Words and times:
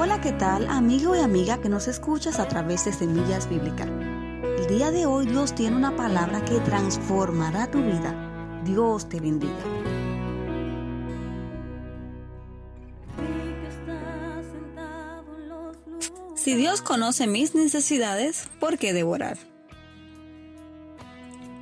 Hola, 0.00 0.20
¿qué 0.20 0.30
tal, 0.30 0.68
amigo 0.68 1.16
y 1.16 1.18
amiga 1.18 1.60
que 1.60 1.68
nos 1.68 1.88
escuchas 1.88 2.38
a 2.38 2.46
través 2.46 2.84
de 2.84 2.92
Semillas 2.92 3.48
Bíblicas? 3.48 3.88
El 3.88 4.68
día 4.68 4.92
de 4.92 5.06
hoy 5.06 5.26
Dios 5.26 5.56
tiene 5.56 5.74
una 5.74 5.96
palabra 5.96 6.44
que 6.44 6.60
transformará 6.60 7.68
tu 7.68 7.82
vida. 7.82 8.62
Dios 8.64 9.08
te 9.08 9.18
bendiga. 9.18 9.52
Si 16.36 16.54
Dios 16.54 16.80
conoce 16.80 17.26
mis 17.26 17.56
necesidades, 17.56 18.48
¿por 18.60 18.78
qué 18.78 18.92
devorar? 18.92 19.36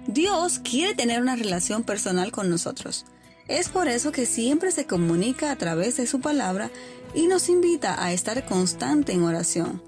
Dios 0.06 0.58
quiere 0.58 0.94
tener 0.94 1.22
una 1.22 1.36
relación 1.36 1.84
personal 1.84 2.32
con 2.32 2.50
nosotros. 2.50 3.06
Es 3.48 3.68
por 3.68 3.86
eso 3.86 4.10
que 4.10 4.26
siempre 4.26 4.72
se 4.72 4.86
comunica 4.86 5.52
a 5.52 5.56
través 5.56 5.96
de 5.96 6.08
su 6.08 6.20
palabra 6.20 6.70
y 7.16 7.28
nos 7.28 7.48
invita 7.48 8.04
a 8.04 8.12
estar 8.12 8.44
constante 8.44 9.12
en 9.12 9.22
oración. 9.24 9.82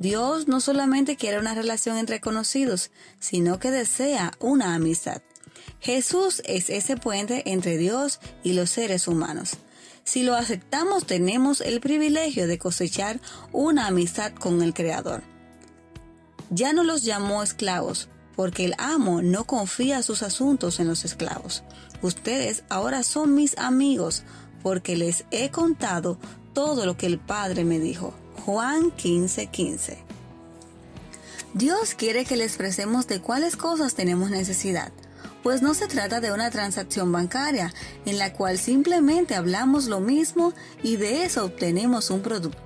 Dios 0.00 0.48
no 0.48 0.60
solamente 0.60 1.16
quiere 1.16 1.38
una 1.38 1.54
relación 1.54 1.96
entre 1.96 2.20
conocidos, 2.20 2.90
sino 3.20 3.60
que 3.60 3.70
desea 3.70 4.32
una 4.40 4.74
amistad. 4.74 5.22
Jesús 5.80 6.42
es 6.44 6.70
ese 6.70 6.96
puente 6.96 7.50
entre 7.50 7.78
Dios 7.78 8.18
y 8.42 8.54
los 8.54 8.70
seres 8.70 9.06
humanos. 9.06 9.52
Si 10.02 10.24
lo 10.24 10.34
aceptamos, 10.34 11.06
tenemos 11.06 11.60
el 11.60 11.80
privilegio 11.80 12.48
de 12.48 12.58
cosechar 12.58 13.20
una 13.52 13.86
amistad 13.86 14.32
con 14.32 14.60
el 14.60 14.74
Creador. 14.74 15.22
Ya 16.50 16.72
no 16.72 16.82
los 16.82 17.04
llamó 17.04 17.42
esclavos, 17.42 18.08
porque 18.34 18.64
el 18.64 18.74
amo 18.78 19.22
no 19.22 19.44
confía 19.44 20.02
sus 20.02 20.24
asuntos 20.24 20.80
en 20.80 20.88
los 20.88 21.04
esclavos. 21.04 21.62
Ustedes 22.02 22.64
ahora 22.68 23.04
son 23.04 23.34
mis 23.34 23.56
amigos, 23.58 24.24
porque 24.62 24.96
les 24.96 25.24
he 25.30 25.50
contado 25.50 26.18
todo 26.54 26.86
lo 26.86 26.96
que 26.96 27.06
el 27.06 27.18
Padre 27.18 27.64
me 27.64 27.78
dijo. 27.78 28.14
Juan 28.46 28.90
15:15. 28.92 29.50
15. 29.50 29.98
Dios 31.54 31.94
quiere 31.94 32.24
que 32.24 32.36
le 32.36 32.44
expresemos 32.44 33.06
de 33.06 33.20
cuáles 33.20 33.56
cosas 33.56 33.94
tenemos 33.94 34.30
necesidad, 34.30 34.90
pues 35.44 35.62
no 35.62 35.74
se 35.74 35.86
trata 35.86 36.20
de 36.20 36.32
una 36.32 36.50
transacción 36.50 37.12
bancaria 37.12 37.72
en 38.06 38.18
la 38.18 38.32
cual 38.32 38.58
simplemente 38.58 39.36
hablamos 39.36 39.84
lo 39.86 40.00
mismo 40.00 40.52
y 40.82 40.96
de 40.96 41.24
eso 41.24 41.44
obtenemos 41.44 42.10
un 42.10 42.22
producto. 42.22 42.58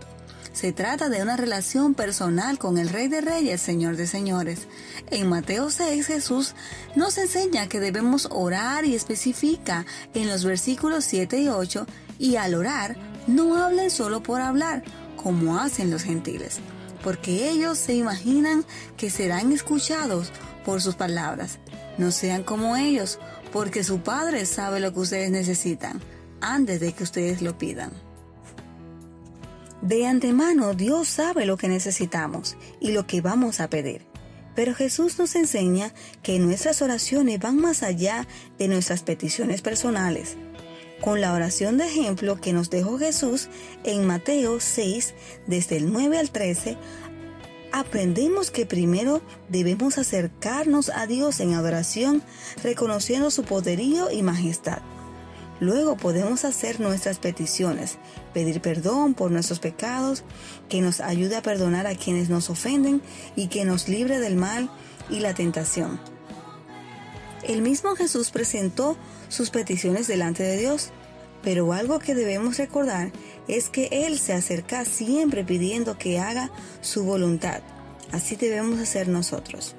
Se 0.55 0.73
trata 0.73 1.09
de 1.09 1.23
una 1.23 1.37
relación 1.37 1.95
personal 1.95 2.59
con 2.59 2.79
el 2.79 2.89
Rey 2.89 3.09
de 3.09 3.21
Reyes, 3.21 3.61
Señor 3.61 3.97
de 3.97 4.07
Señores. 4.07 4.67
En 5.11 5.29
Mateo 5.29 5.71
6 5.71 6.07
Jesús 6.07 6.55
nos 6.97 7.19
enseña 7.19 7.69
que 7.69 7.81
debemos 7.81 8.27
orar 8.31 8.85
y 8.85 8.95
especifica 8.95 9.85
en 10.15 10.29
los 10.29 10.45
versículos 10.45 11.05
7 11.05 11.41
y 11.41 11.49
8 11.49 11.87
y 12.19 12.37
al 12.37 12.55
orar 12.55 12.97
no 13.27 13.63
hablen 13.63 13.91
solo 13.91 14.23
por 14.23 14.41
hablar, 14.41 14.83
como 15.17 15.59
hacen 15.59 15.91
los 15.91 16.03
gentiles, 16.03 16.61
porque 17.03 17.51
ellos 17.51 17.79
se 17.79 17.95
imaginan 17.95 18.65
que 18.97 19.11
serán 19.11 19.53
escuchados 19.53 20.33
por 20.65 20.81
sus 20.81 20.95
palabras. 20.95 21.59
No 21.99 22.11
sean 22.11 22.43
como 22.43 22.77
ellos, 22.77 23.19
porque 23.53 23.85
su 23.85 24.01
Padre 24.01 24.47
sabe 24.47 24.81
lo 24.81 24.93
que 24.93 25.01
ustedes 25.01 25.31
necesitan 25.31 26.01
antes 26.41 26.81
de 26.81 26.93
que 26.93 27.03
ustedes 27.03 27.43
lo 27.43 27.59
pidan. 27.59 27.91
De 29.83 30.07
antemano 30.07 30.75
Dios 30.75 31.09
sabe 31.09 31.47
lo 31.47 31.57
que 31.57 31.69
necesitamos 31.69 32.57
y 32.81 32.93
lo 32.93 33.07
que 33.07 33.21
vamos 33.21 33.61
a 33.61 33.71
pedir. 33.71 34.07
Pero 34.55 34.75
Jesús 34.75 35.19
nos 35.19 35.37
enseña 35.37 35.93
que 36.23 36.41
nuestras 36.41 36.83
oraciones 36.83 37.39
van 37.39 37.57
más 37.57 37.85
allá 37.85 38.27
de 38.59 38.67
nuestras 38.67 39.05
peticiones 39.05 39.63
personales. 39.63 40.37
Con 41.01 41.21
la 41.21 41.33
oración 41.33 41.79
de 41.79 41.87
ejemplo 41.87 42.41
que 42.41 42.53
nos 42.53 42.71
dejó 42.71 42.99
Jesús 42.99 43.49
en 43.85 44.05
Mateo 44.05 44.59
6, 44.59 45.15
desde 45.47 45.77
el 45.77 45.93
9 45.93 46.19
al 46.19 46.31
13, 46.31 46.77
aprendemos 47.73 48.51
que 48.51 48.67
primero 48.67 49.23
debemos 49.49 49.99
acercarnos 49.99 50.91
a 50.91 51.07
Dios 51.07 51.39
en 51.39 51.55
adoración, 51.55 52.23
reconociendo 52.65 53.31
su 53.31 53.45
poderío 53.45 54.11
y 54.11 54.23
majestad. 54.23 54.79
Luego 55.61 55.97
podemos 55.97 56.45
hacer 56.45 56.81
nuestras 56.81 57.19
peticiones, 57.19 57.99
pedir 58.33 58.61
perdón 58.61 59.15
por 59.15 59.31
nuestros 59.31 59.61
pecados, 59.61 60.25
que 60.69 60.81
nos 60.81 61.01
ayude 61.01 61.37
a 61.37 61.43
perdonar 61.43 61.87
a 61.87 61.97
quienes 61.97 62.29
nos 62.29 62.51
ofenden 62.51 63.03
y 63.37 63.49
que 63.49 63.65
nos 63.65 63.89
libre 63.89 64.19
del 64.19 64.37
mal 64.37 64.71
y 65.11 65.21
la 65.21 65.35
tentación. 65.35 66.01
El 67.49 67.63
mismo 67.63 67.97
Jesús 67.97 68.31
presentó 68.31 68.99
sus 69.31 69.49
peticiones 69.49 70.07
delante 70.07 70.43
de 70.43 70.59
Dios, 70.59 70.91
pero 71.43 71.73
algo 71.73 71.99
que 71.99 72.15
debemos 72.15 72.59
recordar 72.59 73.11
es 73.49 73.71
que 73.71 73.89
Él 73.91 74.19
se 74.19 74.35
acerca 74.35 74.85
siempre 74.85 75.45
pidiendo 75.45 75.97
que 75.97 76.21
haga 76.21 76.51
su 76.83 77.05
voluntad. 77.05 77.63
Así 78.13 78.37
debemos 78.37 78.79
hacer 78.79 79.09
nosotros. 79.09 79.75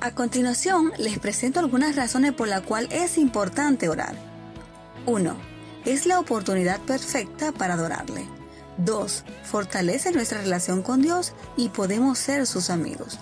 A 0.00 0.12
continuación, 0.12 0.92
les 0.98 1.18
presento 1.18 1.58
algunas 1.58 1.96
razones 1.96 2.32
por 2.32 2.46
las 2.46 2.60
cuales 2.60 2.90
es 2.92 3.18
importante 3.18 3.88
orar. 3.88 4.14
1. 5.06 5.36
Es 5.84 6.06
la 6.06 6.20
oportunidad 6.20 6.80
perfecta 6.82 7.50
para 7.50 7.74
adorarle. 7.74 8.24
2. 8.78 9.24
Fortalece 9.42 10.12
nuestra 10.12 10.42
relación 10.42 10.82
con 10.82 11.02
Dios 11.02 11.32
y 11.56 11.70
podemos 11.70 12.18
ser 12.18 12.46
sus 12.46 12.70
amigos. 12.70 13.18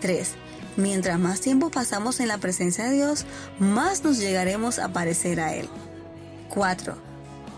3. 0.00 0.34
Mientras 0.76 1.18
más 1.18 1.40
tiempo 1.40 1.70
pasamos 1.70 2.20
en 2.20 2.28
la 2.28 2.38
presencia 2.38 2.84
de 2.84 2.96
Dios, 2.96 3.24
más 3.58 4.04
nos 4.04 4.18
llegaremos 4.18 4.78
a 4.78 4.92
parecer 4.92 5.40
a 5.40 5.54
Él. 5.54 5.68
4. 6.50 6.96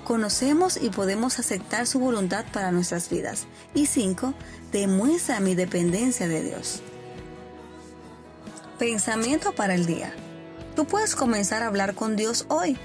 Conocemos 0.05 0.79
y 0.81 0.91
podemos 0.91 1.39
aceptar 1.39 1.87
su 1.87 1.99
voluntad 1.99 2.45
para 2.53 2.73
nuestras 2.73 3.11
vidas. 3.11 3.47
Y 3.75 3.87
5. 3.87 4.35
Demuestra 4.73 5.41
mi 5.41 5.55
dependencia 5.55 6.29
de 6.29 6.43
Dios. 6.43 6.83
Pensamiento 8.79 9.55
para 9.55 9.75
el 9.75 9.87
día. 9.87 10.13
Tú 10.77 10.87
puedes 10.87 11.17
comenzar 11.17 11.63
a 11.63 11.67
hablar 11.67 11.95
con 11.95 12.17
Dios 12.17 12.47
hoy 12.49 12.79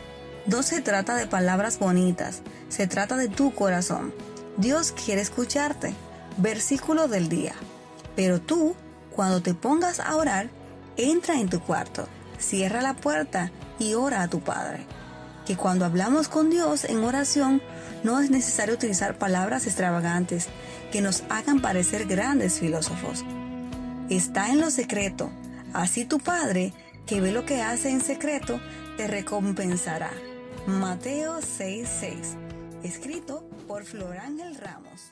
no 0.46 0.62
se 0.62 0.82
trata 0.82 1.16
de 1.16 1.26
palabras 1.26 1.80
bonitas, 1.80 2.42
se 2.68 2.86
trata 2.86 3.16
de 3.16 3.30
tu 3.30 3.54
corazón. 3.54 4.14
Dios 4.58 4.92
quiere 4.92 5.22
escucharte. 5.22 5.94
Versículo 6.38 7.08
del 7.08 7.30
día. 7.30 7.54
Pero 8.16 8.42
tú, 8.42 8.76
cuando 9.16 9.41
te 9.41 9.53
pongas 9.53 10.00
a 10.00 10.16
orar, 10.16 10.50
entra 10.97 11.40
en 11.40 11.50
tu 11.50 11.59
cuarto, 11.59 12.07
cierra 12.38 12.81
la 12.81 12.96
puerta 12.96 13.51
y 13.79 13.94
ora 13.94 14.22
a 14.22 14.28
tu 14.28 14.41
Padre. 14.41 14.85
Que 15.46 15.57
cuando 15.57 15.85
hablamos 15.85 16.28
con 16.28 16.50
Dios 16.50 16.85
en 16.85 17.03
oración, 17.03 17.62
no 18.03 18.19
es 18.19 18.29
necesario 18.29 18.75
utilizar 18.75 19.18
palabras 19.18 19.66
extravagantes 19.66 20.47
que 20.91 21.02
nos 21.02 21.23
hagan 21.29 21.62
parecer 21.62 22.06
grandes 22.06 22.59
filósofos. 22.59 23.23
Está 24.09 24.50
en 24.50 24.62
lo 24.62 24.69
secreto. 24.69 25.31
Así 25.73 26.06
tu 26.06 26.19
Padre, 26.19 26.73
que 27.06 27.19
ve 27.19 27.31
lo 27.31 27.46
que 27.46 27.62
hace 27.62 27.90
en 27.90 28.02
secreto, 28.02 28.59
te 28.97 29.07
recompensará. 29.07 30.12
Mateo 30.68 31.40
6:6, 31.41 32.38
escrito 32.84 33.50
por 33.68 33.84
Florángel 33.84 34.56
Ramos. 34.56 35.11